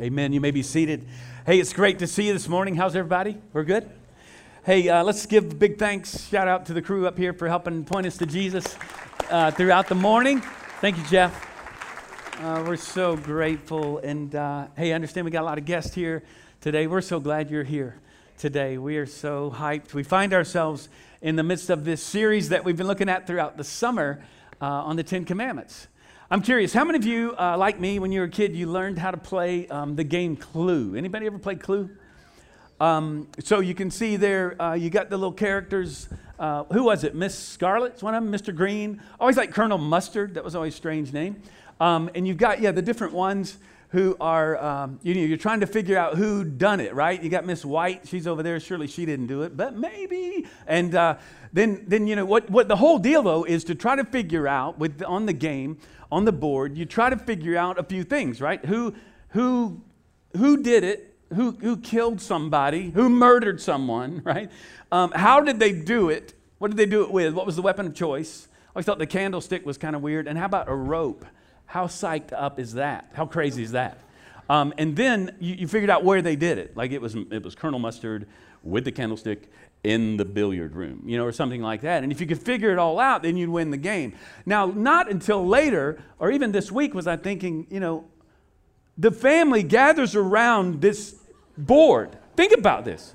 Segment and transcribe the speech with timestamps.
[0.00, 0.32] Amen.
[0.32, 1.04] You may be seated.
[1.44, 2.76] Hey, it's great to see you this morning.
[2.76, 3.36] How's everybody?
[3.52, 3.90] We're good?
[4.64, 7.84] Hey, uh, let's give big thanks, shout out to the crew up here for helping
[7.84, 8.74] point us to Jesus
[9.30, 10.40] uh, throughout the morning.
[10.80, 11.46] Thank you, Jeff.
[12.40, 13.98] Uh, we're so grateful.
[13.98, 16.22] And uh, hey, I understand we got a lot of guests here
[16.62, 16.86] today.
[16.86, 18.00] We're so glad you're here
[18.38, 18.78] today.
[18.78, 19.92] We are so hyped.
[19.92, 20.88] We find ourselves
[21.20, 24.24] in the midst of this series that we've been looking at throughout the summer
[24.58, 25.88] uh, on the Ten Commandments.
[26.32, 28.66] I'm curious, how many of you, uh, like me, when you were a kid, you
[28.66, 30.96] learned how to play um, the game Clue?
[30.96, 31.90] Anybody ever played Clue?
[32.80, 36.08] Um, so you can see there, uh, you got the little characters.
[36.38, 37.14] Uh, who was it?
[37.14, 38.32] Miss Scarlet's one of them.
[38.32, 38.56] Mr.
[38.56, 39.02] Green.
[39.20, 40.32] Always like Colonel Mustard.
[40.32, 41.42] That was always a strange name.
[41.80, 43.58] Um, and you've got yeah the different ones
[43.90, 47.22] who are um, you know you're trying to figure out who done it right.
[47.22, 48.08] You got Miss White.
[48.08, 48.58] She's over there.
[48.58, 50.46] Surely she didn't do it, but maybe.
[50.66, 51.16] And uh,
[51.52, 54.48] then then you know what what the whole deal though is to try to figure
[54.48, 55.76] out with on the game
[56.12, 58.62] on the board, you try to figure out a few things, right?
[58.66, 58.94] Who,
[59.28, 59.80] who,
[60.36, 61.16] who did it?
[61.34, 62.90] Who, who killed somebody?
[62.90, 64.50] Who murdered someone, right?
[64.92, 66.34] Um, how did they do it?
[66.58, 67.32] What did they do it with?
[67.32, 68.46] What was the weapon of choice?
[68.52, 70.28] I always thought the candlestick was kind of weird.
[70.28, 71.24] And how about a rope?
[71.64, 73.10] How psyched up is that?
[73.14, 73.98] How crazy is that?
[74.50, 76.76] Um, and then you, you, figured out where they did it.
[76.76, 78.26] Like it was, it was Colonel Mustard
[78.62, 79.50] with the candlestick
[79.84, 82.02] in the billiard room, you know, or something like that.
[82.02, 84.14] And if you could figure it all out, then you'd win the game.
[84.46, 88.04] Now, not until later, or even this week, was I thinking, you know,
[88.96, 91.16] the family gathers around this
[91.58, 92.16] board.
[92.36, 93.14] Think about this.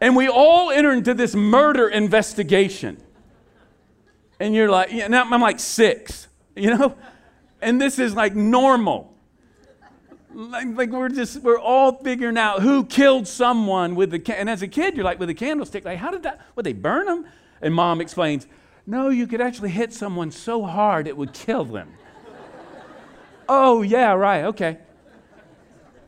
[0.00, 2.98] And we all enter into this murder investigation.
[4.38, 6.96] And you're like, yeah, I'm like six, you know?
[7.60, 9.13] And this is like normal
[10.34, 14.62] like, like we're just we're all figuring out who killed someone with the and as
[14.62, 17.24] a kid you're like with a candlestick like how did that would they burn them
[17.62, 18.46] and mom explains
[18.86, 21.92] no you could actually hit someone so hard it would kill them.
[23.46, 24.78] Oh yeah right okay.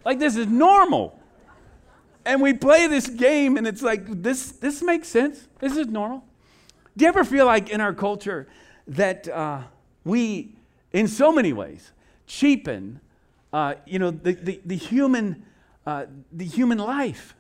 [0.07, 1.21] Like this is normal.
[2.25, 5.47] And we play this game and it's like this this makes sense.
[5.59, 6.25] This is normal.
[6.97, 8.49] Do you ever feel like in our culture
[8.87, 9.65] that uh,
[10.03, 10.57] we
[10.95, 11.93] in so many ways
[12.27, 13.01] cheapen
[13.53, 15.45] uh, you know, the, the, the human,
[15.87, 17.35] uh, the human life.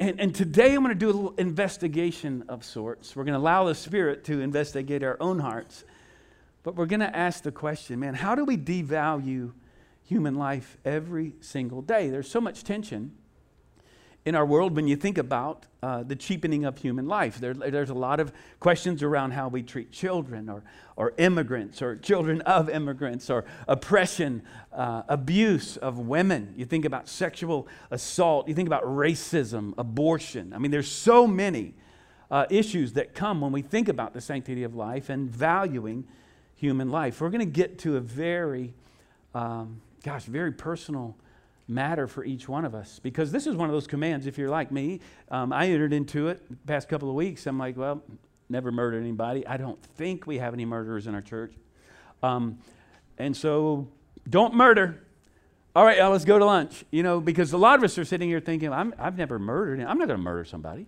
[0.00, 3.14] And, and today I'm going to do a little investigation of sorts.
[3.14, 5.84] We're going to allow the Spirit to investigate our own hearts.
[6.62, 9.52] But we're going to ask the question, man, how do we devalue
[10.04, 12.08] human life every single day?
[12.08, 13.12] There's so much tension
[14.24, 17.38] in our world when you think about uh, the cheapening of human life.
[17.38, 20.62] There, there's a lot of questions around how we treat children or,
[20.96, 24.42] or immigrants or children of immigrants or oppression,
[24.72, 26.54] uh, abuse of women.
[26.56, 28.48] You think about sexual assault.
[28.48, 30.54] You think about racism, abortion.
[30.54, 31.74] I mean, there's so many
[32.30, 36.06] uh, issues that come when we think about the sanctity of life and valuing
[36.56, 37.20] human life.
[37.20, 38.72] We're going to get to a very,
[39.34, 41.14] um, gosh, very personal
[41.66, 42.98] matter for each one of us.
[42.98, 46.28] Because this is one of those commands if you're like me um, i entered into
[46.28, 47.46] it past couple of weeks.
[47.46, 48.02] I'm like well
[48.48, 49.46] never murdered anybody.
[49.46, 51.54] I don't think we have any murderers in our church.
[52.22, 52.58] Um,
[53.16, 53.88] and so
[54.28, 55.02] don't murder.
[55.74, 56.84] All right let's go to lunch.
[56.90, 59.80] You know because a lot of us are sitting here thinking i have never murdered
[59.80, 60.86] i'm not going to murder somebody.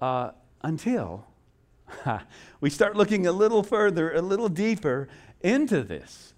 [0.00, 0.30] Uh,
[0.62, 1.26] until
[2.60, 5.08] we start looking a little further a little deeper
[5.42, 6.34] into this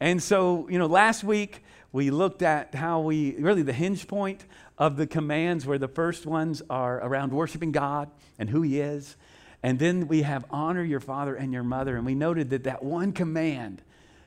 [0.00, 1.62] and so you know last week
[1.92, 4.44] we looked at how we, really the hinge point
[4.78, 9.16] of the commands, where the first ones are around worshiping God and who He is.
[9.62, 11.96] And then we have honor your father and your mother.
[11.96, 13.82] And we noted that that one command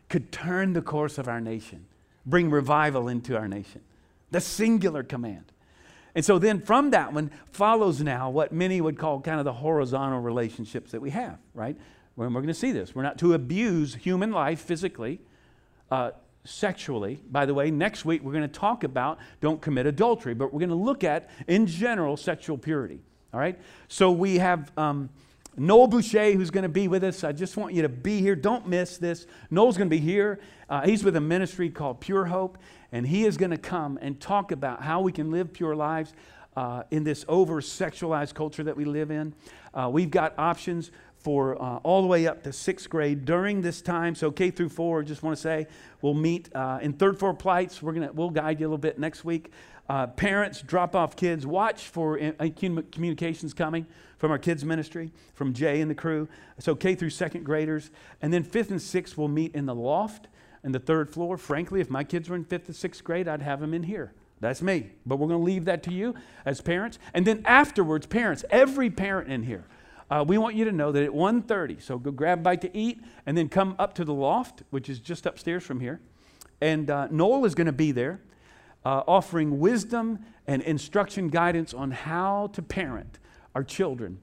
[0.10, 1.86] could turn the course of our nation,
[2.26, 3.82] bring revival into our nation.
[4.32, 5.46] The singular command.
[6.16, 9.54] And so then from that one follows now what many would call kind of the
[9.54, 11.76] horizontal relationships that we have, right?
[12.14, 12.94] When we're going to see this.
[12.94, 15.22] We're not to abuse human life physically,
[15.94, 16.12] uh,
[16.44, 17.20] sexually.
[17.30, 20.60] By the way, next week we're going to talk about don't commit adultery, but we're
[20.60, 23.00] going to look at, in general, sexual purity.
[23.32, 23.60] All right?
[23.90, 25.12] So we have um,
[25.56, 27.24] Noel Bouché who's going to be with us.
[27.24, 28.36] I just want you to be here.
[28.36, 29.28] Don't miss this.
[29.52, 30.40] Noel's going to be here.
[30.68, 32.58] Uh, he's with a ministry called Pure Hope,
[32.92, 36.14] and he is going to come and talk about how we can live pure lives.
[36.56, 39.34] Uh, in this over sexualized culture that we live in,
[39.74, 40.92] uh, we've got options
[41.24, 44.14] for uh, all the way up to sixth grade during this time.
[44.14, 45.68] So K through four, just want to say
[46.02, 47.82] we'll meet uh, in third floor plights.
[47.82, 49.52] We're gonna we'll guide you a little bit next week.
[49.90, 51.46] Uh, parents, drop off kids.
[51.46, 52.50] Watch for uh,
[52.92, 53.86] communications coming
[54.18, 56.28] from our kids ministry, from Jay and the crew.
[56.60, 57.90] So K through second graders,
[58.22, 60.28] and then fifth and sixth we'll meet in the loft
[60.64, 61.38] and the third floor.
[61.38, 64.14] Frankly, if my kids were in fifth and sixth grade, I'd have them in here.
[64.40, 64.92] That's me.
[65.06, 66.16] But we're going to leave that to you
[66.46, 67.00] as parents.
[67.14, 69.66] And then afterwards, parents, every parent in here
[70.10, 72.78] uh, we want you to know that at 1.30, so go grab a bite to
[72.78, 76.02] eat and then come up to the loft, which is just upstairs from here.
[76.62, 78.22] And uh, Noel is going to be there
[78.86, 83.20] uh, offering wisdom and instruction guidance on how to parent
[83.56, 84.20] our children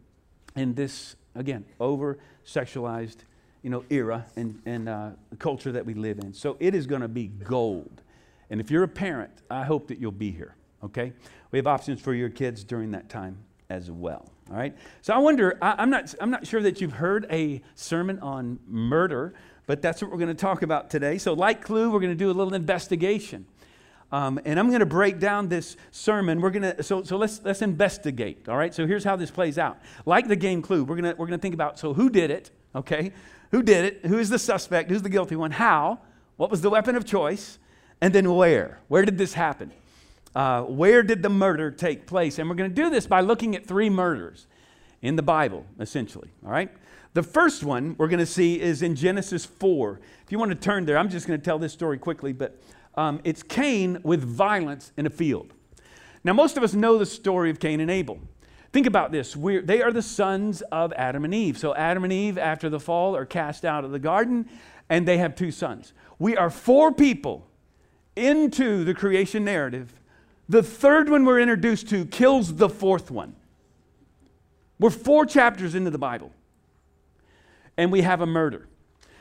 [0.54, 3.18] in this, again, over sexualized
[3.62, 6.32] you know, era and, and uh, culture that we live in.
[6.32, 8.02] So it is going to be gold.
[8.48, 11.12] And if you're a parent, I hope that you'll be here, okay?
[11.50, 13.38] We have options for your kids during that time
[13.68, 14.76] as well, all right?
[15.02, 18.58] So I wonder, I, am not, I'm not sure that you've heard a sermon on
[18.66, 19.34] murder,
[19.66, 21.18] but that's what we're going to talk about today.
[21.18, 23.46] So, like Clue, we're going to do a little investigation.
[24.12, 26.40] Um, and I'm going to break down this sermon.
[26.40, 28.48] We're going to so so let's let's investigate.
[28.48, 28.74] All right.
[28.74, 29.78] So here's how this plays out.
[30.04, 32.50] Like the game Clue, we're gonna we're gonna think about so who did it?
[32.74, 33.12] Okay,
[33.52, 34.06] who did it?
[34.06, 34.90] Who is the suspect?
[34.90, 35.52] Who's the guilty one?
[35.52, 36.00] How?
[36.36, 37.58] What was the weapon of choice?
[38.00, 38.80] And then where?
[38.88, 39.70] Where did this happen?
[40.34, 42.38] Uh, where did the murder take place?
[42.38, 44.46] And we're going to do this by looking at three murders
[45.02, 46.30] in the Bible, essentially.
[46.44, 46.70] All right?
[47.14, 50.00] The first one we're going to see is in Genesis 4.
[50.24, 52.60] If you want to turn there, I'm just going to tell this story quickly, but
[52.94, 55.52] um, it's Cain with violence in a field.
[56.22, 58.20] Now, most of us know the story of Cain and Abel.
[58.72, 59.34] Think about this.
[59.34, 61.58] We're, they are the sons of Adam and Eve.
[61.58, 64.48] So, Adam and Eve, after the fall, are cast out of the garden,
[64.88, 65.92] and they have two sons.
[66.20, 67.48] We are four people
[68.14, 69.99] into the creation narrative.
[70.50, 73.36] The third one we're introduced to kills the fourth one.
[74.80, 76.32] We're four chapters into the Bible,
[77.76, 78.66] and we have a murder.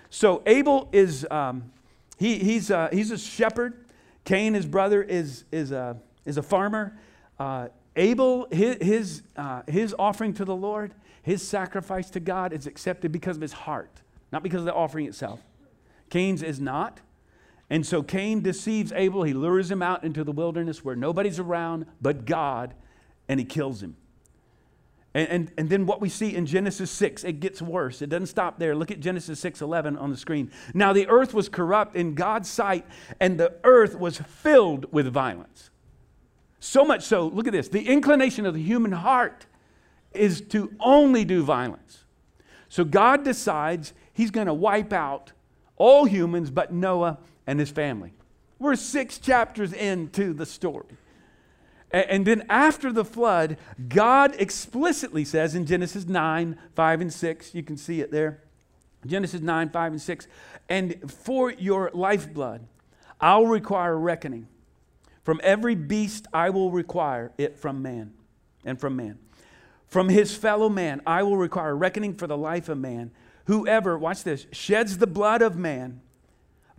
[0.10, 1.28] So, Abel is.
[1.30, 1.72] Um,
[2.18, 3.86] he, he's, a, he's a shepherd.
[4.26, 6.98] Cain, his brother, is, is, a, is a farmer.
[7.38, 13.12] Uh, Abel, his, uh, his offering to the Lord, his sacrifice to God is accepted
[13.12, 14.02] because of his heart,
[14.32, 15.42] not because of the offering itself.
[16.10, 17.00] Cain's is not.
[17.70, 19.24] And so Cain deceives Abel.
[19.24, 22.74] He lures him out into the wilderness where nobody's around but God,
[23.28, 23.96] and he kills him.
[25.14, 28.04] And, and, and, then what we see in Genesis 6, it gets worse.
[28.04, 28.76] It doesn't stop there.
[28.76, 30.52] Look at Genesis 6 11 on the screen.
[30.76, 32.86] Now the earth was corrupt in God's sight,
[33.20, 35.72] and the earth was filled with violence.
[36.60, 39.48] So much so, look at this the inclination of the human heart
[40.14, 42.04] is to only do violence.
[42.68, 45.32] So God decides he's going to wipe out
[45.76, 47.18] all humans but Noah
[47.50, 48.14] and his family.
[48.60, 50.86] We're six chapters into the story.
[51.90, 53.58] And then after the flood,
[53.88, 58.44] God explicitly says in Genesis 9, 5, and 6, you can see it there.
[59.04, 60.28] Genesis 9, 5, and 6.
[60.70, 62.68] And for your lifeblood,
[63.20, 64.48] I'll require reckoning.
[65.24, 68.14] From every beast, I will require it from man
[68.64, 69.18] and from man.
[69.88, 73.10] From his fellow man, I will require reckoning for the life of man.
[73.46, 76.02] Whoever, watch this, sheds the blood of man,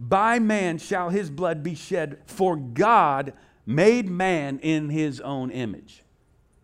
[0.00, 3.34] by man shall his blood be shed, for God
[3.66, 6.02] made man in his own image.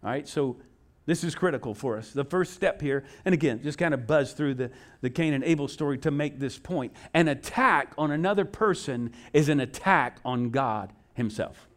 [0.02, 0.56] All right, so
[1.04, 2.12] this is critical for us.
[2.12, 4.70] The first step here, and again, just kind of buzz through the,
[5.02, 6.94] the Cain and Abel story to make this point.
[7.12, 11.68] An attack on another person is an attack on God himself.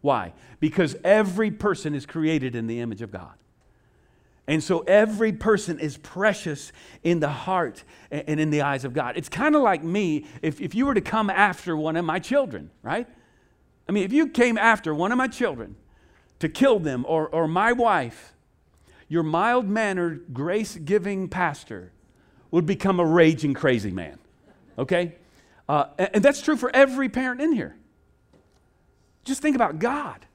[0.00, 0.32] Why?
[0.60, 3.34] Because every person is created in the image of God.
[4.52, 6.72] And so every person is precious
[7.02, 9.16] in the heart and in the eyes of God.
[9.16, 12.18] It's kind of like me if, if you were to come after one of my
[12.18, 13.08] children, right?
[13.88, 15.76] I mean, if you came after one of my children
[16.40, 18.34] to kill them or, or my wife,
[19.08, 21.90] your mild mannered, grace giving pastor
[22.50, 24.18] would become a raging crazy man.
[24.76, 25.14] Okay?
[25.66, 27.74] Uh, and, and that's true for every parent in here.
[29.24, 30.26] Just think about God.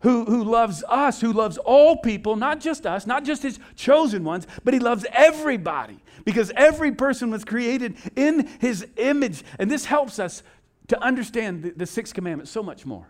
[0.00, 4.24] Who, who loves us, who loves all people, not just us, not just his chosen
[4.24, 9.44] ones, but he loves everybody because every person was created in his image.
[9.58, 10.42] And this helps us
[10.88, 13.08] to understand the, the sixth commandment so much more.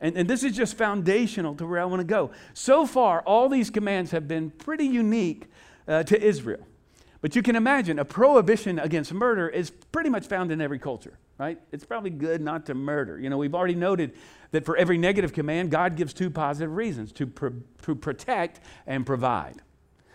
[0.00, 2.30] And, and this is just foundational to where I want to go.
[2.52, 5.46] So far, all these commands have been pretty unique
[5.88, 6.66] uh, to Israel.
[7.26, 11.18] But you can imagine a prohibition against murder is pretty much found in every culture,
[11.38, 11.58] right?
[11.72, 13.18] It's probably good not to murder.
[13.18, 14.12] You know, we've already noted
[14.52, 17.26] that for every negative command, God gives two positive reasons to,
[17.82, 19.60] to protect and provide.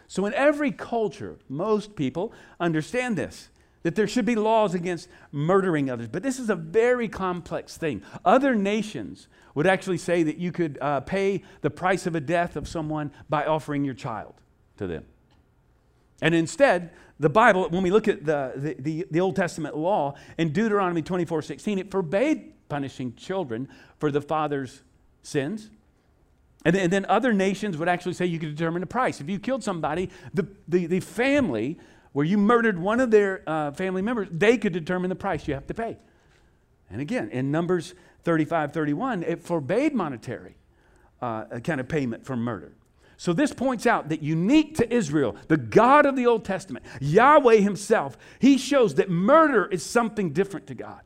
[0.08, 3.50] So in every culture, most people understand this
[3.84, 6.08] that there should be laws against murdering others.
[6.08, 8.04] But this is a very complex thing.
[8.24, 12.56] Other nations would actually say that you could uh, pay the price of a death
[12.56, 14.36] of someone by offering your child
[14.78, 15.04] to them.
[16.22, 20.16] And instead, the Bible, when we look at the, the, the, the Old Testament law,
[20.38, 23.68] in Deuteronomy 24 16, it forbade punishing children
[24.00, 24.82] for the father's
[25.24, 25.70] sins.
[26.64, 29.20] And then, and then, other nations would actually say you could determine the price.
[29.20, 31.80] If you killed somebody, the, the, the family
[32.14, 35.54] where you murdered one of their uh, family members, they could determine the price you
[35.56, 35.98] have to pay.
[36.90, 40.56] And again, in Numbers 35 31, it forbade monetary
[41.22, 42.74] uh, kind of payment for murder.
[43.22, 47.58] So this points out that unique to Israel, the God of the Old Testament, Yahweh
[47.58, 51.02] Himself, He shows that murder is something different to God.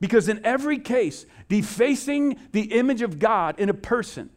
[0.00, 4.30] Because in every case, defacing the image of God in a person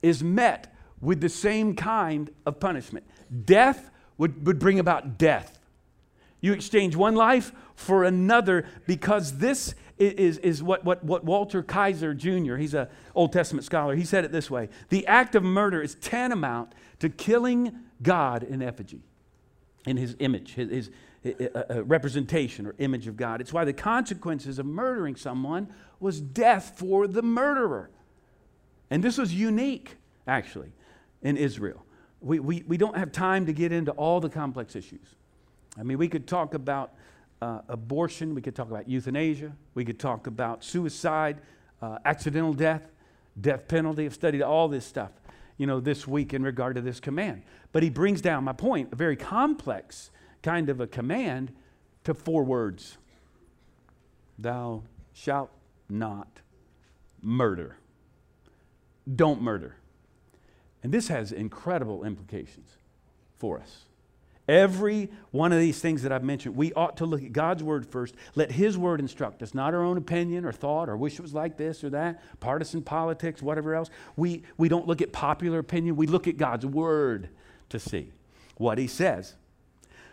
[0.00, 3.04] is met with the same kind of punishment.
[3.46, 5.55] Death would, would bring about death.
[6.40, 12.12] You exchange one life for another because this is, is what, what, what Walter Kaiser
[12.14, 15.82] Jr., he's an Old Testament scholar, he said it this way The act of murder
[15.82, 19.02] is tantamount to killing God in effigy,
[19.86, 20.90] in his image, his, his,
[21.24, 23.40] a uh, uh, representation or image of God.
[23.40, 27.90] It's why the consequences of murdering someone was death for the murderer.
[28.90, 30.72] And this was unique, actually,
[31.22, 31.84] in Israel.
[32.20, 35.16] We, we, we don't have time to get into all the complex issues.
[35.78, 36.94] I mean, we could talk about
[37.42, 41.38] uh, abortion, we could talk about euthanasia, we could talk about suicide,
[41.82, 42.82] uh, accidental death,
[43.40, 44.06] death penalty.
[44.06, 45.10] I've studied all this stuff,
[45.58, 47.42] you know, this week in regard to this command.
[47.72, 50.10] But he brings down my point, a very complex
[50.42, 51.52] kind of a command
[52.04, 52.98] to four words
[54.38, 55.50] Thou shalt
[55.88, 56.40] not
[57.22, 57.78] murder.
[59.14, 59.76] Don't murder.
[60.82, 62.76] And this has incredible implications
[63.38, 63.85] for us.
[64.48, 67.84] Every one of these things that I've mentioned, we ought to look at God's word
[67.84, 68.14] first.
[68.36, 71.34] Let His word instruct us, not our own opinion or thought or wish it was
[71.34, 73.90] like this or that, partisan politics, whatever else.
[74.14, 75.96] We, we don't look at popular opinion.
[75.96, 77.28] We look at God's word
[77.70, 78.12] to see
[78.56, 79.34] what He says.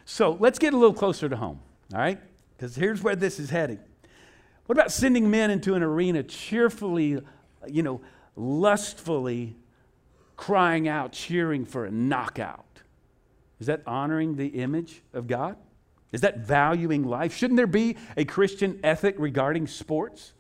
[0.05, 1.59] So let's get a little closer to home,
[1.93, 2.19] all right?
[2.57, 3.79] Because here's where this is heading.
[4.65, 7.19] What about sending men into an arena cheerfully,
[7.67, 8.01] you know,
[8.35, 9.55] lustfully
[10.37, 12.72] crying out, cheering for a knockout?
[13.63, 15.55] Is that honoring the image of God?
[16.11, 17.33] Is that valuing life?
[17.33, 20.33] Shouldn't there be a Christian ethic regarding sports?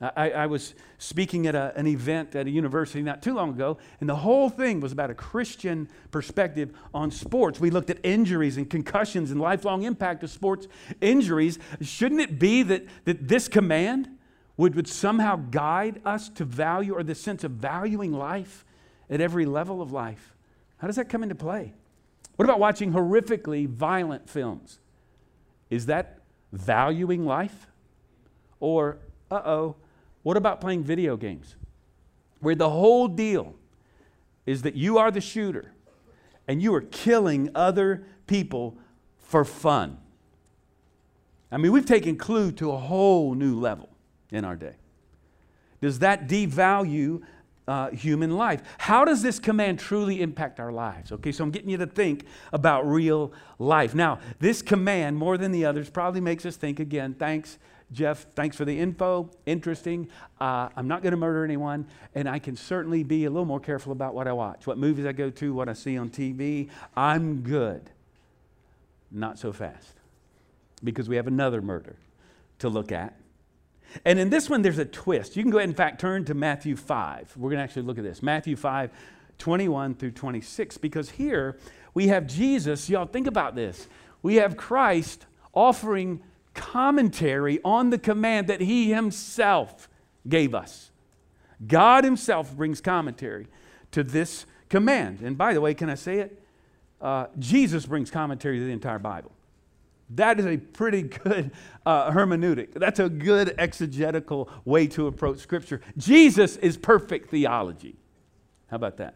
[0.00, 3.78] I, I was speaking at a, an event at a university not too long ago,
[4.00, 7.60] and the whole thing was about a Christian perspective on sports.
[7.60, 10.66] We looked at injuries and concussions and lifelong impact of sports
[11.00, 11.60] injuries.
[11.80, 14.08] Shouldn't it be that, that this command
[14.56, 18.64] would, would somehow guide us to value or the sense of valuing life
[19.08, 20.34] at every level of life?
[20.78, 21.74] How does that come into play?
[22.40, 24.78] What about watching horrifically violent films?
[25.68, 26.20] Is that
[26.52, 27.66] valuing life?
[28.60, 28.96] Or,
[29.30, 29.76] uh oh,
[30.22, 31.56] what about playing video games?
[32.38, 33.56] Where the whole deal
[34.46, 35.72] is that you are the shooter
[36.48, 38.78] and you are killing other people
[39.18, 39.98] for fun.
[41.52, 43.90] I mean, we've taken Clue to a whole new level
[44.30, 44.76] in our day.
[45.82, 47.20] Does that devalue
[47.70, 48.62] uh, human life?
[48.78, 51.12] How does this command truly impact our lives?
[51.12, 53.94] Okay, so I'm getting you to think about real life.
[53.94, 57.58] Now, this command, more than the others, probably makes us think again, thanks
[57.92, 59.30] Jeff, thanks for the info.
[59.46, 60.08] Interesting.
[60.40, 63.58] Uh, I'm not going to murder anyone, and I can certainly be a little more
[63.58, 66.70] careful about what I watch, what movies I go to, what I see on TV.
[66.96, 67.90] I'm good.
[69.10, 69.94] Not so fast,
[70.84, 71.96] because we have another murder
[72.60, 73.19] to look at.
[74.04, 75.36] And in this one, there's a twist.
[75.36, 77.36] You can go ahead, in fact, turn to Matthew 5.
[77.36, 78.90] We're going to actually look at this Matthew 5,
[79.38, 81.58] 21 through 26, because here
[81.94, 82.88] we have Jesus.
[82.88, 83.88] Y'all, think about this.
[84.22, 86.20] We have Christ offering
[86.54, 89.88] commentary on the command that he himself
[90.28, 90.90] gave us.
[91.66, 93.46] God himself brings commentary
[93.92, 95.20] to this command.
[95.20, 96.42] And by the way, can I say it?
[97.00, 99.32] Uh, Jesus brings commentary to the entire Bible.
[100.10, 101.52] That is a pretty good
[101.86, 102.74] uh, hermeneutic.
[102.74, 105.80] That's a good exegetical way to approach Scripture.
[105.96, 107.96] Jesus is perfect theology.
[108.68, 109.14] How about that?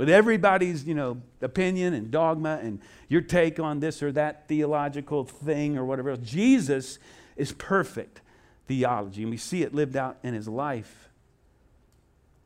[0.00, 5.26] with everybody's, you know, opinion and dogma and your take on this or that theological
[5.26, 6.20] thing or whatever else.
[6.22, 6.98] Jesus
[7.36, 8.22] is perfect
[8.66, 11.10] theology, and we see it lived out in his life.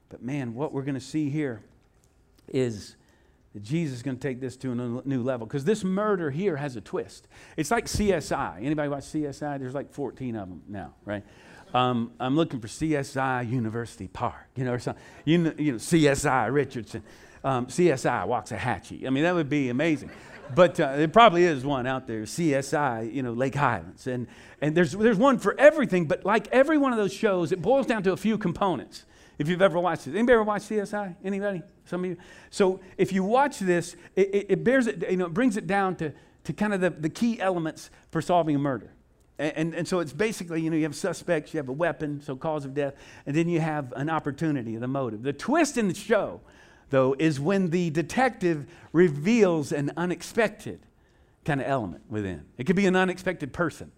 [0.08, 1.62] But man, what we're going to see here
[2.48, 2.96] is
[3.54, 6.56] that Jesus is going to take this to a new level because this murder here
[6.56, 7.28] has a twist.
[7.56, 8.58] It's like CSI.
[8.62, 9.58] Anybody watch CSI?
[9.58, 11.24] There's like 14 of them now, right?
[11.72, 15.02] Um, I'm looking for CSI University Park, you know, or something.
[15.24, 17.02] You know, you know CSI Richardson
[17.44, 19.06] um, CSI Waxahachie.
[19.06, 20.10] I mean, that would be amazing.
[20.54, 24.06] But uh, there probably is one out there, CSI, you know, Lake Highlands.
[24.06, 24.26] And,
[24.60, 27.86] and there's, there's one for everything, but like every one of those shows, it boils
[27.86, 29.04] down to a few components.
[29.38, 30.10] If you've ever watched it.
[30.10, 31.16] Anybody ever watched CSI?
[31.24, 31.62] Anybody?
[31.86, 32.16] Some of you?
[32.50, 35.66] So if you watch this, it, it, it bears it, you know, it brings it
[35.66, 36.12] down to,
[36.44, 38.92] to kind of the, the key elements for solving a murder.
[39.38, 42.20] And, and, and, so it's basically, you know, you have suspects, you have a weapon,
[42.20, 42.94] so cause of death,
[43.26, 45.22] and then you have an opportunity, the motive.
[45.22, 46.40] The twist in the show
[46.90, 50.80] though, is when the detective reveals an unexpected
[51.44, 52.44] kind of element within.
[52.56, 53.90] It could be an unexpected person.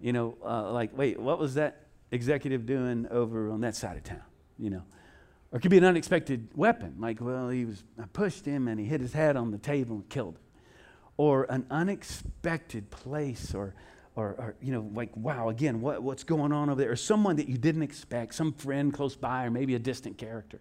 [0.00, 4.04] You know, uh, like, wait, what was that executive doing over on that side of
[4.04, 4.20] town?
[4.58, 4.82] You know,
[5.54, 8.80] or it could be an unexpected weapon, like, well, he was, I pushed him and
[8.80, 10.42] he hit his head on the table and killed him.
[11.16, 13.72] Or an unexpected place or,
[14.16, 16.90] or, or, you know, like, wow, again, what, what's going on over there?
[16.90, 20.60] Or someone that you didn't expect, some friend close by, or maybe a distant character.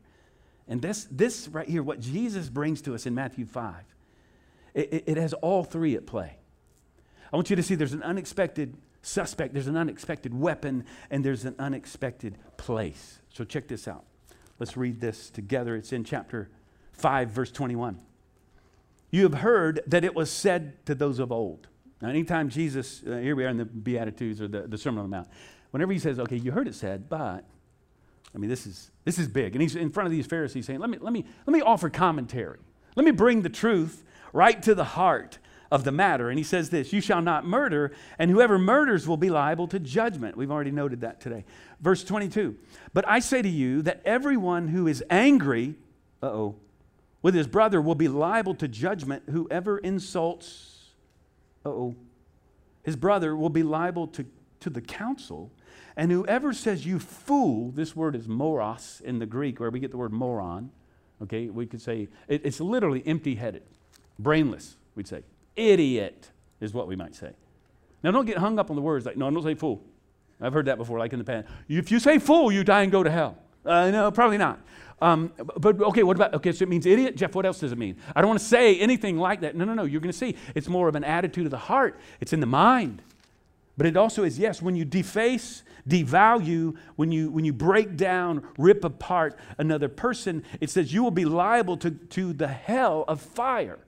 [0.67, 3.73] And this, this right here, what Jesus brings to us in Matthew 5,
[4.75, 6.37] it, it has all three at play.
[7.31, 11.45] I want you to see there's an unexpected suspect, there's an unexpected weapon, and there's
[11.45, 13.19] an unexpected place.
[13.33, 14.05] So check this out.
[14.59, 15.75] Let's read this together.
[15.75, 16.49] It's in chapter
[16.93, 17.99] 5, verse 21.
[19.11, 21.67] You have heard that it was said to those of old.
[22.01, 25.09] Now, anytime Jesus, uh, here we are in the Beatitudes or the, the Sermon on
[25.09, 25.27] the Mount,
[25.71, 27.43] whenever he says, okay, you heard it said, but,
[28.33, 29.53] I mean, this is, this is big.
[29.53, 31.89] And he's in front of these Pharisees saying, let me, let, me, let me offer
[31.89, 32.59] commentary.
[32.95, 35.39] Let me bring the truth right to the heart
[35.73, 36.29] of the matter.
[36.29, 39.79] And he says this You shall not murder, and whoever murders will be liable to
[39.79, 40.37] judgment.
[40.37, 41.45] We've already noted that today.
[41.81, 42.55] Verse 22
[42.93, 45.73] But I say to you that everyone who is angry,
[46.21, 46.55] uh oh,
[47.23, 49.23] with his brother will be liable to judgment.
[49.31, 50.91] Whoever insults
[51.65, 51.95] oh,
[52.83, 54.25] his brother will be liable to,
[54.59, 55.51] to the council.
[55.97, 59.89] And whoever says, you fool, this word is moros in the Greek, where we get
[59.89, 60.71] the word moron.
[61.21, 63.63] Okay, we could say it, it's literally empty headed,
[64.19, 65.23] brainless, we'd say.
[65.55, 67.31] Idiot is what we might say.
[68.03, 69.81] Now, don't get hung up on the words like, no, don't say fool.
[70.41, 71.47] I've heard that before, like in the past.
[71.69, 73.37] If you say fool, you die and go to hell.
[73.65, 74.59] Uh, no, probably not.
[75.01, 77.15] Um, but okay, what about, okay, so it means idiot?
[77.15, 77.97] Jeff, what else does it mean?
[78.15, 79.55] I don't want to say anything like that.
[79.55, 79.83] No, no, no.
[79.83, 82.45] You're going to see it's more of an attitude of the heart, it's in the
[82.45, 83.01] mind.
[83.75, 88.47] But it also is, yes, when you deface, devalue, when you, when you break down,
[88.57, 93.19] rip apart another person, it says you will be liable to, to the hell of
[93.19, 93.79] fire.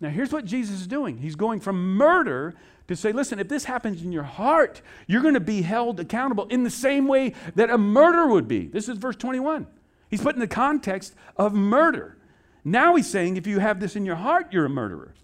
[0.00, 2.54] Now, here's what Jesus is doing He's going from murder
[2.88, 6.46] to say, listen, if this happens in your heart, you're going to be held accountable
[6.46, 8.66] in the same way that a murder would be.
[8.66, 9.66] This is verse 21.
[10.08, 12.16] He's put in the context of murder.
[12.64, 15.14] Now he's saying if you have this in your heart, you're a murderer.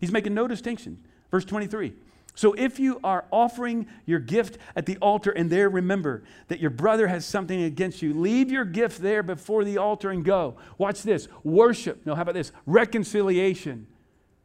[0.00, 0.98] He's making no distinction.
[1.30, 1.92] Verse 23.
[2.34, 6.70] So if you are offering your gift at the altar and there remember that your
[6.70, 10.56] brother has something against you, leave your gift there before the altar and go.
[10.78, 12.04] Watch this worship.
[12.04, 12.50] No, how about this?
[12.66, 13.86] Reconciliation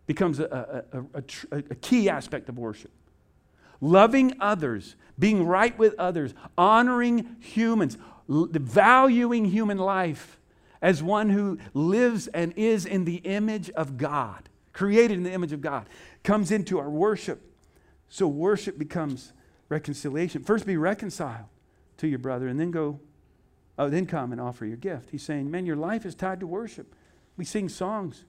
[0.08, 2.91] becomes a, a, a, a key aspect of worship.
[3.80, 10.39] Loving others, being right with others, honoring humans, valuing human life
[10.82, 15.52] as one who lives and is in the image of God, created in the image
[15.52, 15.88] of God,
[16.24, 17.41] comes into our worship.
[18.10, 19.34] So worship becomes
[19.70, 20.43] reconciliation.
[20.43, 21.48] First be reconciled
[21.98, 23.00] to your brother and then go,
[23.78, 25.10] oh, then come and offer your gift.
[25.12, 26.96] He's saying, man, your life is tied to worship.
[27.36, 28.24] We sing songs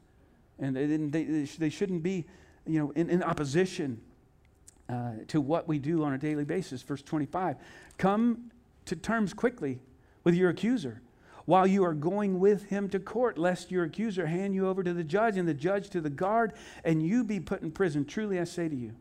[0.58, 2.26] and they, they, they shouldn't be,
[2.66, 4.00] you know, in, in opposition
[4.88, 6.82] uh, to what we do on a daily basis.
[6.82, 7.56] Verse 25,
[7.98, 8.50] come
[8.86, 9.80] to terms quickly
[10.24, 11.02] with your accuser
[11.48, 14.92] while you are going with him to court, lest your accuser hand you over to
[14.92, 16.52] the judge and the judge to the guard,
[16.84, 18.04] and you be put in prison.
[18.04, 18.94] Truly, I say to you,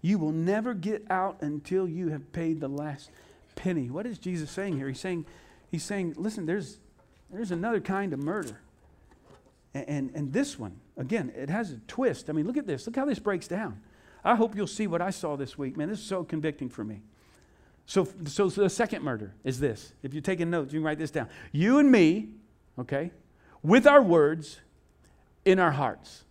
[0.00, 3.10] you will never get out until you have paid the last
[3.56, 3.90] penny.
[3.90, 4.86] What is Jesus saying here?
[4.86, 5.26] He's saying,
[5.68, 6.78] he's saying, listen, there's,
[7.32, 8.60] there's another kind of murder.
[9.74, 12.30] And, and, this one, again, it has a twist.
[12.30, 12.86] I mean, look at this.
[12.86, 13.80] Look how this breaks down.
[14.24, 15.76] I hope you'll see what I saw this week.
[15.76, 17.02] Man, this is so convicting for me.
[17.84, 19.92] So, so, the second murder is this.
[20.02, 21.28] If you're taking notes, you can write this down.
[21.50, 22.28] You and me,
[22.78, 23.10] okay,
[23.62, 24.60] with our words
[25.44, 26.24] in our hearts.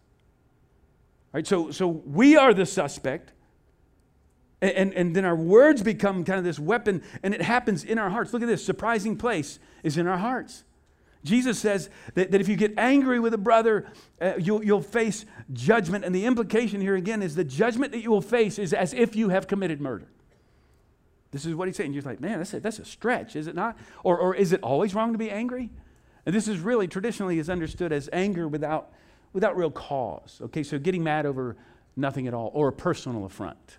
[1.33, 1.45] Right?
[1.45, 3.33] So, so we are the suspect.
[4.61, 8.09] And, and then our words become kind of this weapon, and it happens in our
[8.09, 8.31] hearts.
[8.31, 10.63] Look at this surprising place is in our hearts.
[11.23, 13.87] Jesus says that, that if you get angry with a brother,
[14.21, 16.03] uh, you'll, you'll face judgment.
[16.03, 19.15] And the implication here again is the judgment that you will face is as if
[19.15, 20.07] you have committed murder.
[21.31, 21.93] This is what he's saying.
[21.93, 23.77] You're like, man, that's a, that's a stretch, is it not?
[24.03, 25.71] Or, or is it always wrong to be angry?
[26.25, 28.91] And this is really traditionally is understood as anger without,
[29.31, 30.39] without real cause.
[30.43, 31.55] Okay, so getting mad over
[31.95, 33.77] nothing at all or a personal affront.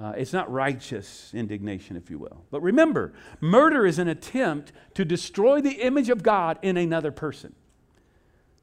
[0.00, 2.44] Uh, it's not righteous indignation, if you will.
[2.50, 7.54] But remember, murder is an attempt to destroy the image of God in another person.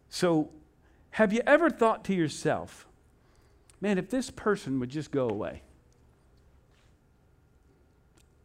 [0.10, 0.50] So,
[1.12, 2.88] have you ever thought to yourself,
[3.82, 5.62] man, if this person would just go away?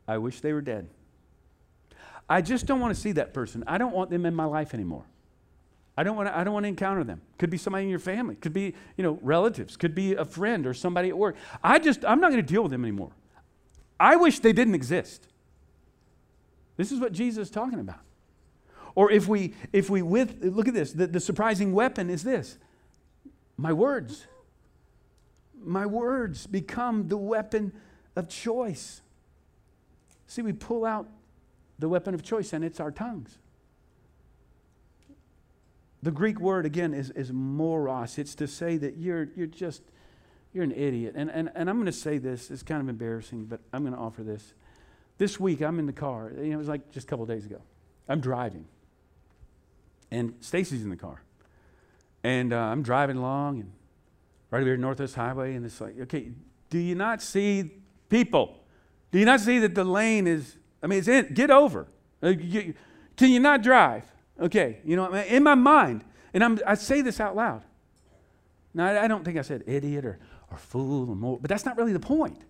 [0.09, 0.89] I wish they were dead.
[2.29, 3.63] I just don't want to see that person.
[3.69, 5.05] I don't want them in my life anymore.
[5.97, 7.21] I don't want to, I don't want to encounter them.
[7.39, 10.67] Could be somebody in your family, could be, you know, relatives, could be a friend
[10.67, 11.37] or somebody at work.
[11.63, 13.13] I just I'm not going to deal with them anymore.
[13.99, 15.27] I wish they didn't exist.
[16.77, 18.01] This is what Jesus is talking about.
[18.95, 22.59] Or if we if we with look at this, the, the surprising weapon is this.
[23.57, 24.27] My words.
[25.63, 27.73] My words become the weapon
[28.17, 29.03] of choice.
[30.27, 31.07] See, we pull out
[31.79, 33.37] the weapon of choice, and it's our tongues.
[36.03, 38.19] The Greek word, again, is, is moros.
[38.19, 39.83] It's to say that you're, you're just
[40.53, 41.15] You're an idiot.
[41.17, 42.51] And, and, and I'm going to say this.
[42.51, 44.55] It's kind of embarrassing, but I'm going to offer this.
[45.17, 46.33] This week, I'm in the car.
[46.35, 47.61] You know, it was like just a couple days ago.
[48.09, 48.67] I'm driving.
[50.11, 51.23] And Stacy's in the car.
[52.25, 53.71] And uh, I'm driving along and
[54.51, 55.55] right over here Northwest Highway.
[55.55, 56.33] And it's like, okay,
[56.69, 57.71] do you not see
[58.09, 58.59] people?
[59.13, 61.87] Do you not see that the lane is, I mean, it's in, get over.
[62.21, 62.33] Uh,
[63.17, 64.05] can you not drive?
[64.41, 67.63] Okay, you know, in my mind, and I'm, I say this out loud.
[68.73, 70.19] Now, I don't think I said idiot or,
[70.51, 72.43] or fool or more, but that's not really the point.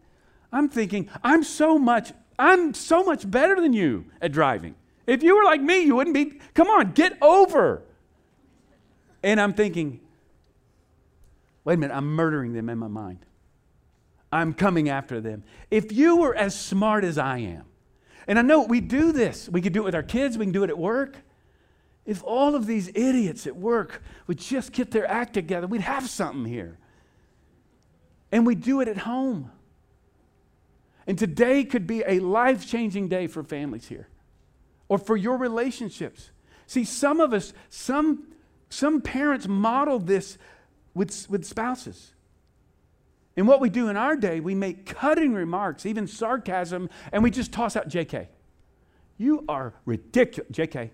[0.52, 4.74] I'm thinking, I'm so much, I'm so much better than you at driving.
[5.06, 7.82] If you were like me, you wouldn't be, come on, get over.
[9.22, 10.00] And I'm thinking,
[11.64, 13.24] wait a minute, I'm murdering them in my mind.
[14.32, 15.42] I'm coming after them.
[15.70, 17.64] If you were as smart as I am,
[18.28, 20.52] and I know we do this, we could do it with our kids, we can
[20.52, 21.16] do it at work.
[22.10, 26.10] If all of these idiots at work would just get their act together, we'd have
[26.10, 26.76] something here.
[28.32, 29.52] And we do it at home.
[31.06, 34.08] And today could be a life changing day for families here
[34.88, 36.32] or for your relationships.
[36.66, 38.26] See, some of us, some,
[38.70, 40.36] some parents model this
[40.94, 42.12] with, with spouses.
[43.36, 47.30] And what we do in our day, we make cutting remarks, even sarcasm, and we
[47.30, 48.26] just toss out JK.
[49.16, 50.50] You are ridiculous.
[50.50, 50.90] JK.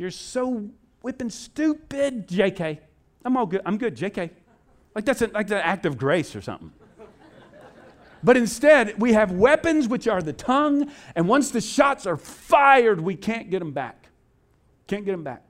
[0.00, 0.70] You're so
[1.02, 2.78] whipping stupid, JK.
[3.22, 3.60] I'm all good.
[3.66, 4.30] I'm good, JK.
[4.94, 6.72] Like that's a, like an act of grace or something.
[8.22, 12.98] But instead, we have weapons which are the tongue, and once the shots are fired,
[12.98, 14.06] we can't get them back.
[14.86, 15.42] Can't get them back.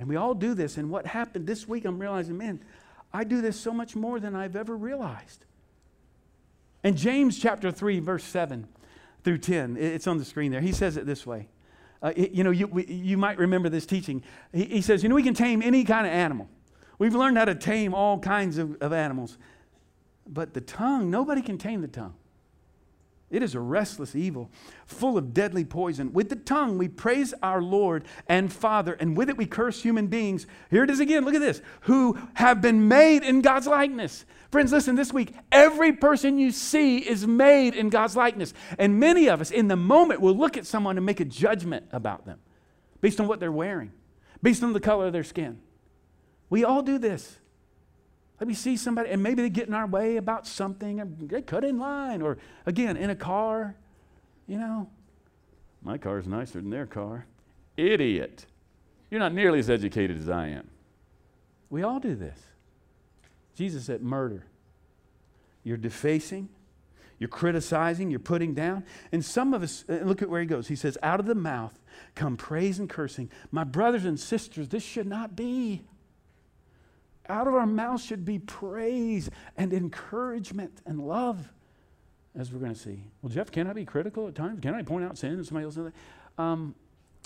[0.00, 0.78] And we all do this.
[0.78, 2.58] And what happened this week, I'm realizing, man,
[3.12, 5.44] I do this so much more than I've ever realized.
[6.82, 8.66] And James chapter 3, verse 7
[9.22, 10.60] through 10, it's on the screen there.
[10.60, 11.46] He says it this way.
[12.02, 14.22] Uh, you know, you, we, you might remember this teaching.
[14.52, 16.48] He, he, says, you know, we can tame any kind of animal.
[16.98, 19.38] We've learned how to tame all kinds of, of animals.
[20.26, 22.14] But the tongue, nobody can tame the tongue.
[23.30, 24.50] It is a restless evil,
[24.86, 26.12] full of deadly poison.
[26.14, 30.06] With the tongue, we praise our Lord and Father, and with it, we curse human
[30.06, 30.46] beings.
[30.70, 31.26] Here it is again.
[31.26, 34.24] Look at this who have been made in God's likeness.
[34.50, 38.54] Friends, listen, this week, every person you see is made in God's likeness.
[38.78, 41.86] And many of us, in the moment, will look at someone and make a judgment
[41.92, 42.38] about them
[43.00, 43.92] based on what they're wearing,
[44.42, 45.60] based on the color of their skin.
[46.48, 47.38] We all do this.
[48.40, 51.42] Let me see somebody, and maybe they get in our way about something, or they
[51.42, 53.74] cut in line, or again, in a car,
[54.46, 54.88] you know.
[55.82, 57.26] My car is nicer than their car.
[57.76, 58.46] Idiot.
[59.10, 60.68] You're not nearly as educated as I am.
[61.68, 62.38] We all do this.
[63.58, 64.46] Jesus said, murder.
[65.64, 66.48] You're defacing,
[67.18, 68.84] you're criticizing, you're putting down.
[69.10, 70.68] And some of us, look at where he goes.
[70.68, 71.76] He says, out of the mouth
[72.14, 73.28] come praise and cursing.
[73.50, 75.82] My brothers and sisters, this should not be.
[77.28, 81.52] Out of our mouth should be praise and encouragement and love,
[82.38, 83.02] as we're going to see.
[83.20, 84.60] Well, Jeff, can I be critical at times?
[84.60, 85.76] Can I point out sin and somebody else?
[86.38, 86.76] Um,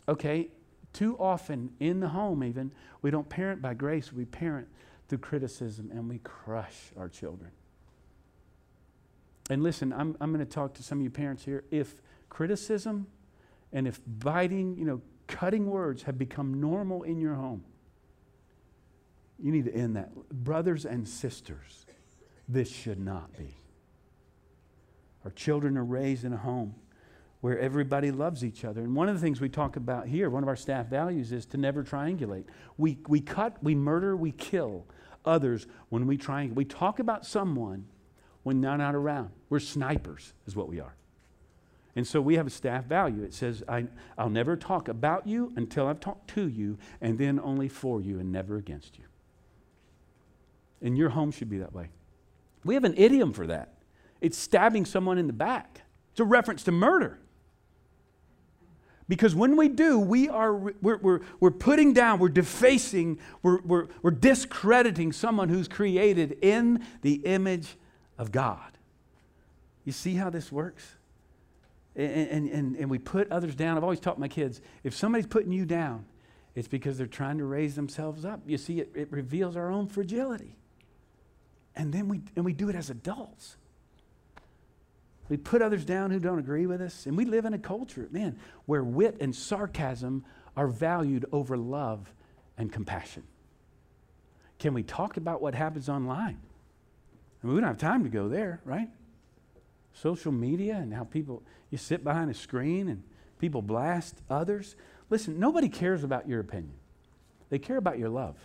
[0.08, 0.48] okay,
[0.94, 4.68] too often in the home, even, we don't parent by grace, we parent
[5.12, 7.50] through criticism and we crush our children.
[9.50, 11.64] And listen, I'm, I'm going to talk to some of you parents here.
[11.70, 13.06] If criticism
[13.74, 17.62] and if biting, you know, cutting words have become normal in your home,
[19.38, 20.14] you need to end that.
[20.30, 21.84] Brothers and sisters,
[22.48, 23.54] this should not be.
[25.26, 26.74] Our children are raised in a home
[27.42, 28.80] where everybody loves each other.
[28.80, 31.44] And one of the things we talk about here, one of our staff values is
[31.46, 32.44] to never triangulate.
[32.78, 34.86] We, we cut, we murder, we kill
[35.24, 36.54] others when we triangulate.
[36.54, 37.86] We talk about someone
[38.44, 39.30] when they're not around.
[39.50, 40.94] We're snipers, is what we are.
[41.96, 43.24] And so we have a staff value.
[43.24, 47.40] It says, I, I'll never talk about you until I've talked to you, and then
[47.40, 49.04] only for you and never against you.
[50.80, 51.88] And your home should be that way.
[52.64, 53.74] We have an idiom for that.
[54.20, 55.82] It's stabbing someone in the back.
[56.12, 57.18] It's a reference to murder.
[59.08, 63.88] Because when we do, we are, we're, we're, we're putting down, we're defacing, we're, we're,
[64.02, 67.76] we're discrediting someone who's created in the image
[68.16, 68.78] of God.
[69.84, 70.96] You see how this works?
[71.96, 73.76] And, and, and we put others down.
[73.76, 76.06] I've always taught my kids if somebody's putting you down,
[76.54, 78.40] it's because they're trying to raise themselves up.
[78.46, 80.56] You see, it, it reveals our own fragility.
[81.74, 83.56] And then we, and we do it as adults.
[85.28, 87.06] We put others down who don't agree with us.
[87.06, 90.24] And we live in a culture, man, where wit and sarcasm
[90.56, 92.12] are valued over love
[92.58, 93.22] and compassion.
[94.58, 96.38] Can we talk about what happens online?
[97.42, 98.88] I mean, we don't have time to go there, right?
[99.94, 103.02] Social media and how people, you sit behind a screen and
[103.38, 104.76] people blast others.
[105.10, 106.74] Listen, nobody cares about your opinion,
[107.48, 108.36] they care about your love.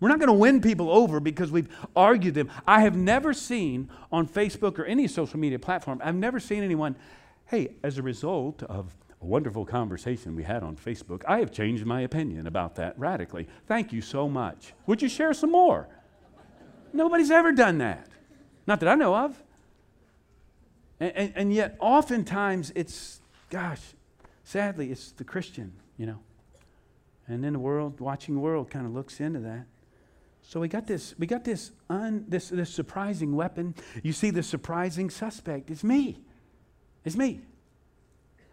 [0.00, 2.50] We're not going to win people over because we've argued them.
[2.66, 6.96] I have never seen on Facebook or any social media platform, I've never seen anyone,
[7.46, 11.84] hey, as a result of a wonderful conversation we had on Facebook, I have changed
[11.84, 13.46] my opinion about that radically.
[13.66, 14.72] Thank you so much.
[14.86, 15.88] Would you share some more?
[16.92, 18.08] Nobody's ever done that.
[18.66, 19.42] Not that I know of.
[20.98, 23.80] And, and, and yet, oftentimes, it's, gosh,
[24.44, 26.20] sadly, it's the Christian, you know.
[27.28, 29.66] And then the world, watching world, kind of looks into that.
[30.50, 33.72] So we got this, we got this, un, this, this surprising weapon.
[34.02, 35.70] You see the surprising suspect.
[35.70, 36.24] It's me.
[37.04, 37.42] It's me.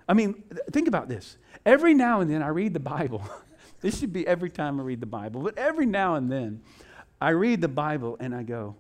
[0.08, 1.40] I mean, think about this.
[1.66, 3.28] Every now and then I read the Bible.
[3.82, 6.62] this should be every time I read the Bible, but every now and then
[7.20, 8.76] I read the Bible and I go,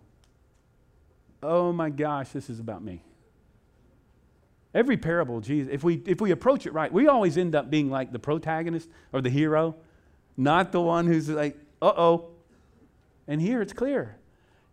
[1.41, 3.01] oh my gosh, this is about me.
[4.75, 7.89] Every parable, Jesus, if we, if we approach it right, we always end up being
[7.89, 9.75] like the protagonist or the hero,
[10.37, 12.36] not the one who's like, uh oh,
[13.27, 14.17] and here it's clear.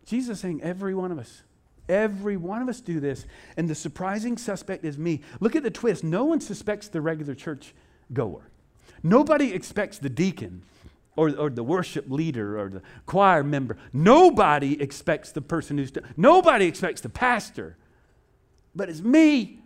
[0.05, 1.43] Jesus saying, every one of us,
[1.89, 3.25] every one of us do this.
[3.57, 5.21] And the surprising suspect is me.
[5.39, 6.03] Look at the twist.
[6.03, 7.73] No one suspects the regular church
[8.13, 8.49] goer.
[9.03, 10.61] Nobody expects the deacon
[11.15, 13.77] or, or the worship leader or the choir member.
[13.93, 17.77] Nobody expects the person who's, nobody expects the pastor.
[18.75, 19.59] But it's me.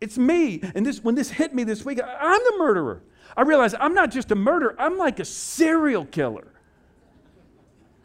[0.00, 0.60] It's me.
[0.74, 3.02] And this, when this hit me this week, I'm the murderer.
[3.36, 6.52] I realized I'm not just a murderer, I'm like a serial killer.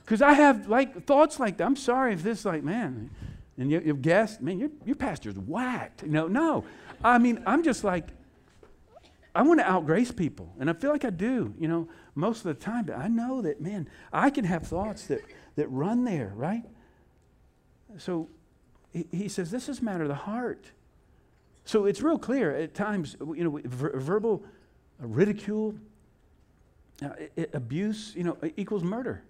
[0.08, 1.66] Because I have like thoughts like that.
[1.66, 3.10] I'm sorry if this like, man,
[3.58, 6.02] and you, have guessed, man, your, your pastor's whacked.
[6.04, 6.64] You know, no.
[7.04, 8.08] I mean, I'm just like,
[9.36, 10.54] I want to outgrace people.
[10.62, 12.86] And I feel like I do, you know, most of the time.
[12.86, 15.20] But I know that, man, I can have thoughts that,
[15.58, 16.64] that run there, right?
[17.98, 18.30] So
[18.94, 20.72] he, he says, this is matter of the heart.
[21.66, 24.42] So it's real clear at times, you know, ver- verbal
[25.02, 25.76] ridicule,
[27.04, 27.10] uh,
[27.54, 29.22] abuse, you know, equals murder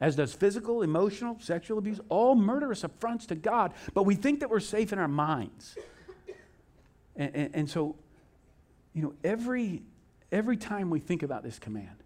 [0.00, 3.72] as does physical, emotional, sexual abuse, all murderous affronts to God.
[3.94, 5.76] But we think that we're safe in our minds.
[7.16, 7.96] And, and, and, so,
[8.92, 9.82] you know, every,
[10.30, 12.02] every time we think about this command,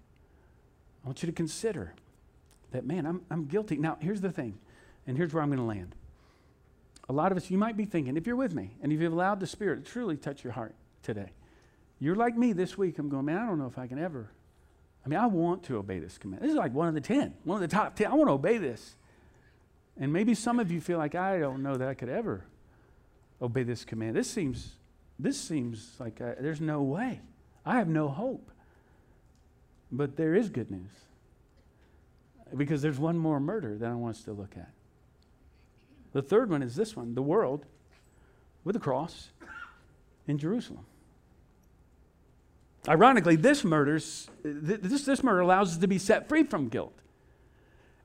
[1.02, 1.94] I want you to consider
[2.70, 3.76] that, man, I'm, I'm guilty.
[3.76, 4.58] Now, here's the thing,
[5.08, 5.96] and here's where I'm going to land.
[7.08, 9.12] A lot of us, you might be thinking, if you're with me, and if you've
[9.12, 11.30] allowed the Spirit to truly touch your heart today,
[11.98, 13.00] you're like me this week.
[13.00, 14.30] I'm going, man, I don't know if I can ever
[15.04, 16.42] I mean, I want to obey this command.
[16.42, 18.06] This is like one of the 10, one of the top 10.
[18.06, 18.96] I want to obey this.
[19.98, 22.44] And maybe some of you feel like I don't know that I could ever
[23.40, 24.16] obey this command.
[24.16, 24.76] This seems
[25.18, 27.20] this seems like I, there's no way.
[27.66, 28.50] I have no hope.
[29.92, 30.90] But there is good news.
[32.56, 34.70] Because there's one more murder that I want us to look at.
[36.12, 37.66] The third one is this one, the world
[38.64, 39.30] with the cross
[40.26, 40.86] in Jerusalem.
[42.88, 46.94] Ironically, this, murders, this, this murder allows us to be set free from guilt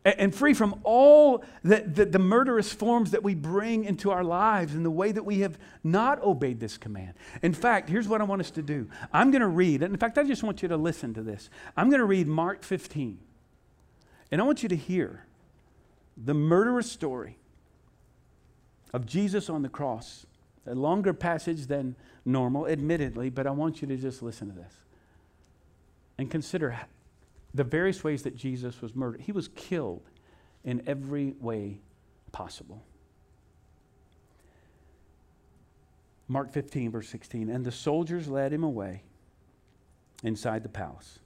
[0.06, 4.76] and free from all the, the, the, murderous forms that we bring into our lives
[4.76, 7.14] and the way that we have not obeyed this command.
[7.42, 10.00] In fact, here's what I want us to do I'm going to read, and in
[10.00, 11.50] fact, I just want you to listen to this.
[11.76, 13.18] I'm going to read Mark 15,
[14.32, 15.26] and I want you to hear
[16.16, 17.40] the murderous story
[18.94, 20.28] of Jesus on the cross
[20.68, 24.74] a longer passage than normal, admittedly, but I want you to just listen to this
[26.18, 26.80] and consider
[27.54, 29.22] the various ways that Jesus was murdered.
[29.22, 30.04] He was killed
[30.64, 31.80] in every way
[32.32, 32.84] possible.
[36.28, 37.50] Mark 15, verse 16.
[37.50, 39.04] And the soldiers led him away
[40.24, 41.20] inside the palace.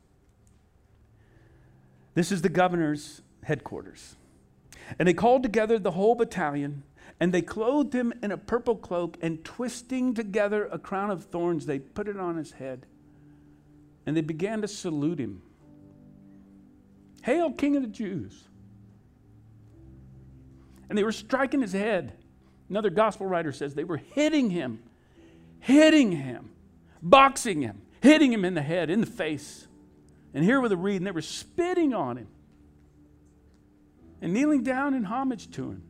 [2.16, 4.16] This is the governor's headquarters.
[4.98, 6.84] And they called together the whole battalion
[7.20, 11.66] and they clothed him in a purple cloak, and twisting together a crown of thorns,
[11.66, 12.86] they put it on his head.
[14.06, 15.42] And they began to salute him
[17.24, 18.46] Hail, King of the Jews!
[20.88, 22.14] And they were striking his head.
[22.70, 24.80] Another gospel writer says they were hitting him,
[25.60, 26.50] hitting him,
[27.02, 29.68] boxing him, hitting him in the head, in the face.
[30.34, 32.28] And here with a reed, and they were spitting on him
[34.22, 35.84] and kneeling down in homage to him.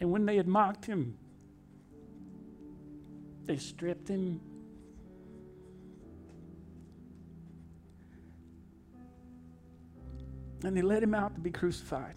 [0.00, 1.16] And when they had mocked him,
[3.46, 4.40] they stripped him.
[10.64, 12.14] And they led him out to be crucified.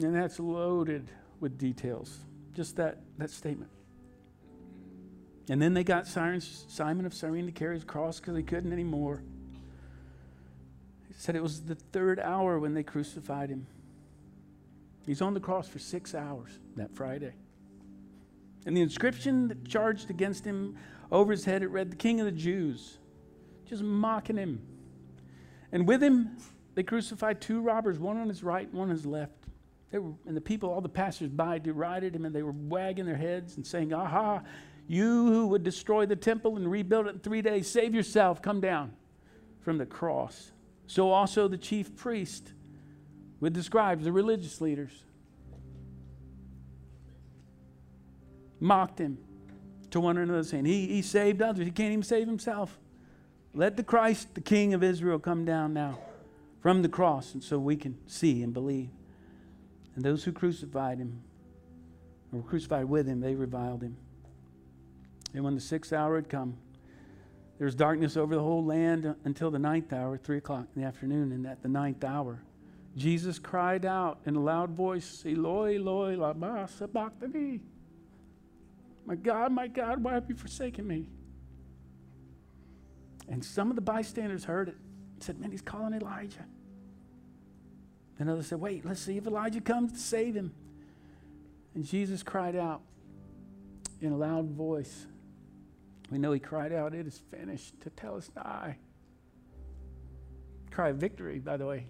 [0.00, 2.18] And that's loaded with details.
[2.54, 3.70] Just that, that statement.
[5.48, 9.22] And then they got Simon of Cyrene to carry his cross because he couldn't anymore.
[11.08, 13.66] He said it was the third hour when they crucified him.
[15.06, 17.32] He's on the cross for six hours that Friday.
[18.66, 20.76] And the inscription that charged against him
[21.10, 22.98] over his head, it read, The King of the Jews,
[23.64, 24.60] just mocking him.
[25.72, 26.36] And with him,
[26.74, 29.32] they crucified two robbers, one on his right, one on his left.
[29.90, 33.16] They were, and the people, all the passers-by, derided him, and they were wagging their
[33.16, 34.42] heads and saying, Aha,
[34.86, 38.60] you who would destroy the temple and rebuild it in three days, save yourself, come
[38.60, 38.92] down
[39.60, 40.52] from the cross.
[40.86, 42.52] So also the chief priest
[43.40, 44.92] with the scribes, the religious leaders,
[48.60, 49.18] mocked him
[49.90, 52.78] to one another, saying, he, he saved others, he can't even save himself.
[53.54, 55.98] Let the Christ, the King of Israel, come down now
[56.60, 58.90] from the cross, and so we can see and believe.
[59.96, 61.22] And those who crucified him,
[62.32, 63.96] or were crucified with him, they reviled him.
[65.34, 66.56] And when the sixth hour had come,
[67.58, 70.86] there was darkness over the whole land until the ninth hour, three o'clock in the
[70.86, 71.32] afternoon.
[71.32, 72.42] And at the ninth hour,
[72.96, 77.60] Jesus cried out in a loud voice, Eloi, Eloi, lama sabachthani.
[79.06, 81.08] My God, my God, why have you forsaken me?
[83.28, 84.76] And some of the bystanders heard it
[85.14, 86.44] and said, Man, he's calling Elijah.
[88.18, 90.52] And others said, Wait, let's see if Elijah comes to save him.
[91.74, 92.82] And Jesus cried out
[94.00, 95.06] in a loud voice.
[96.10, 98.78] We know he cried out, It is finished, to tell us die.
[100.72, 101.86] Cry of victory, by the way.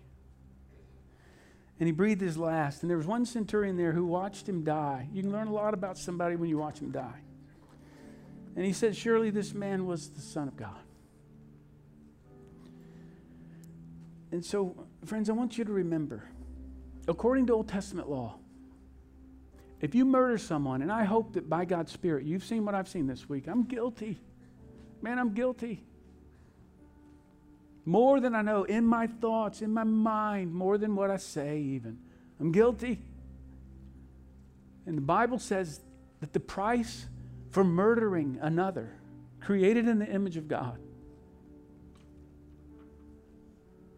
[1.80, 2.82] And he breathed his last.
[2.82, 5.08] And there was one centurion there who watched him die.
[5.12, 7.20] You can learn a lot about somebody when you watch him die.
[8.54, 10.78] And he said, Surely this man was the Son of God.
[14.30, 16.28] And so, friends, I want you to remember
[17.08, 18.36] according to Old Testament law,
[19.80, 22.88] if you murder someone, and I hope that by God's Spirit, you've seen what I've
[22.88, 24.20] seen this week, I'm guilty.
[25.02, 25.82] Man, I'm guilty.
[27.90, 31.58] More than I know in my thoughts, in my mind, more than what I say,
[31.58, 31.98] even.
[32.38, 33.00] I'm guilty.
[34.86, 35.80] And the Bible says
[36.20, 37.06] that the price
[37.50, 38.92] for murdering another,
[39.40, 40.78] created in the image of God,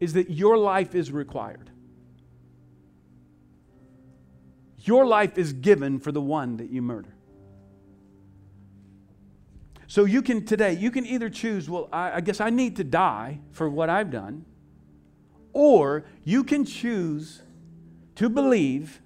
[0.01, 1.69] is that your life is required.
[4.79, 7.12] Your life is given for the one that you murder.
[9.93, 12.85] So you can today, you can either choose, well, I, I, guess I need to
[12.85, 14.47] die for what I've done,
[15.53, 17.43] or you can choose
[18.15, 19.03] to believe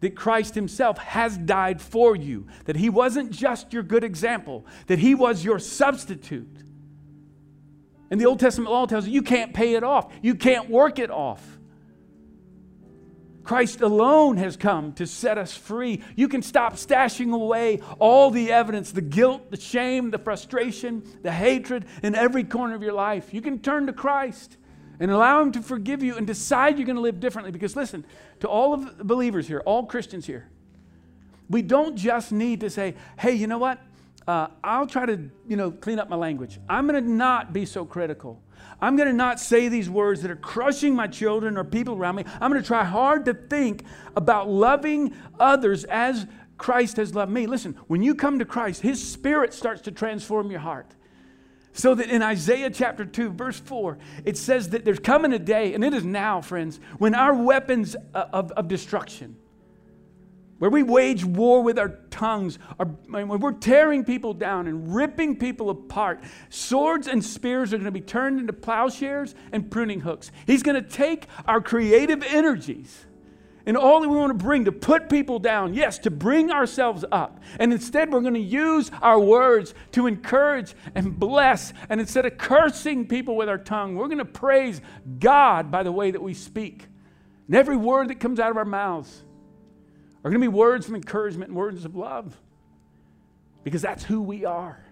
[0.00, 4.98] that Christ Himself has died for you, that He wasn't just your good example, that
[4.98, 6.64] He was your substitute.
[8.10, 10.98] And the Old Testament law tells you you can't pay it off, you can't work
[10.98, 11.53] it off.
[13.44, 16.02] Christ alone has come to set us free.
[16.16, 21.30] You can stop stashing away all the evidence, the guilt, the shame, the frustration, the
[21.30, 23.34] hatred in every corner of your life.
[23.34, 24.56] You can turn to Christ
[24.98, 27.52] and allow Him to forgive you and decide you're going to live differently.
[27.52, 28.04] Because listen,
[28.40, 30.48] to all of the believers here, all Christians here,
[31.50, 33.78] we don't just need to say, hey, you know what?
[34.26, 36.58] Uh, I'll try to, you know, clean up my language.
[36.68, 38.40] I'm going to not be so critical.
[38.80, 42.16] I'm going to not say these words that are crushing my children or people around
[42.16, 42.24] me.
[42.40, 43.84] I'm going to try hard to think
[44.16, 47.46] about loving others as Christ has loved me.
[47.46, 50.94] Listen, when you come to Christ, His Spirit starts to transform your heart.
[51.72, 55.74] So that in Isaiah chapter 2, verse 4, it says that there's coming a day,
[55.74, 59.36] and it is now, friends, when our weapons of, of destruction,
[60.58, 65.36] where we wage war with our tongues, are, when we're tearing people down and ripping
[65.36, 70.30] people apart, swords and spears are going to be turned into plowshares and pruning hooks.
[70.46, 73.06] He's going to take our creative energies
[73.66, 77.04] and all that we want to bring to put people down, yes, to bring ourselves
[77.10, 77.40] up.
[77.58, 81.72] And instead, we're going to use our words to encourage and bless.
[81.88, 84.80] And instead of cursing people with our tongue, we're going to praise
[85.18, 86.86] God by the way that we speak.
[87.46, 89.23] And every word that comes out of our mouths
[90.24, 92.34] are going to be words of encouragement and words of love
[93.62, 94.82] because that's who we are.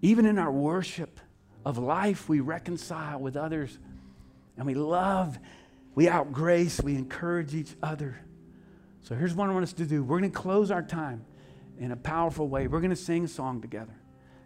[0.00, 1.20] Even in our worship
[1.64, 3.78] of life, we reconcile with others
[4.56, 5.38] and we love,
[5.94, 8.18] we outgrace, we encourage each other.
[9.02, 11.24] So here's what I want us to do we're going to close our time
[11.78, 12.66] in a powerful way.
[12.66, 13.94] We're going to sing a song together.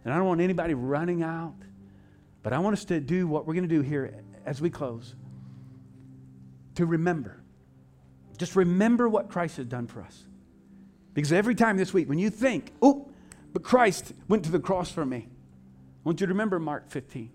[0.03, 1.55] And I don't want anybody running out,
[2.41, 5.15] but I want us to do what we're going to do here as we close
[6.75, 7.42] to remember
[8.37, 10.25] just remember what Christ has done for us.
[11.13, 13.09] Because every time this week, when you think, oh,
[13.53, 15.29] but Christ went to the cross for me, I
[16.03, 17.31] want you to remember Mark 15.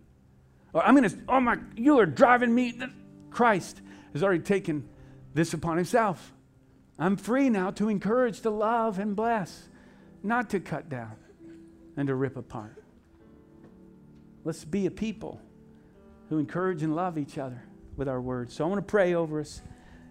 [0.73, 2.79] Or I'm going to, oh my, you are driving me.
[3.31, 3.81] Christ
[4.13, 4.89] has already taken
[5.35, 6.35] this upon himself.
[6.99, 9.69] I'm free now to encourage, to love, and bless,
[10.23, 11.17] not to cut down
[11.97, 12.83] and to rip apart.
[14.45, 15.41] Let's be a people
[16.29, 17.63] who encourage and love each other
[17.97, 18.55] with our words.
[18.55, 19.63] So I want to pray over us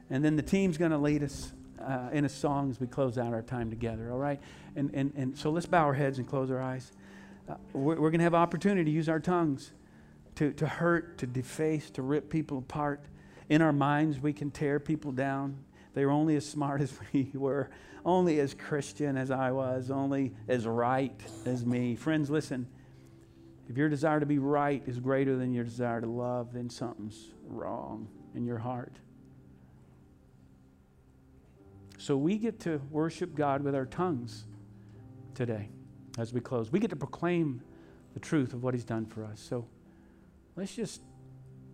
[0.10, 1.54] and then the team's going to lead us.
[1.80, 4.40] uh, in a song as we close out our time together, all right?
[4.76, 6.92] And, and, and so let's bow our heads and close our eyes.
[7.48, 9.72] Uh, we're we're going to have opportunity to use our tongues
[10.36, 13.06] to, to hurt, to deface, to rip people apart.
[13.50, 15.58] In our minds, we can tear people down.
[15.94, 17.70] They were only as smart as we were,
[18.06, 21.96] only as Christian as I was, only as right as me.
[21.96, 22.68] Friends, listen.
[23.70, 27.32] If your desire to be right is greater than your desire to love, then something's
[27.48, 28.94] wrong in your heart.
[31.98, 34.46] So we get to worship God with our tongues
[35.34, 35.70] today
[36.18, 36.72] as we close.
[36.72, 37.62] We get to proclaim
[38.14, 39.40] the truth of what He's done for us.
[39.40, 39.68] So
[40.56, 41.02] let's just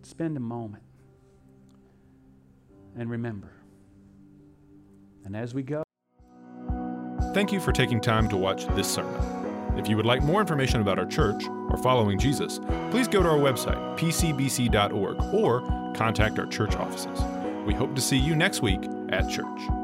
[0.02, 0.82] spend a moment
[2.96, 3.52] and remember.
[5.24, 5.84] And as we go,
[7.34, 9.20] Thank you for taking time to watch this sermon.
[9.76, 12.60] If you would like more information about our church or following Jesus,
[12.92, 17.20] please go to our website, pcbc.org, or contact our church offices.
[17.66, 19.83] We hope to see you next week at church.